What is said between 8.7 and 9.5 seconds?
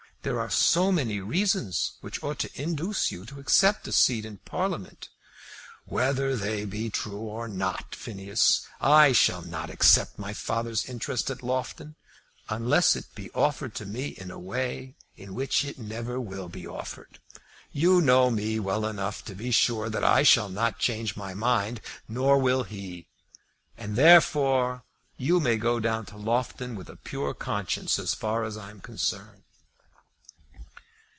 I shall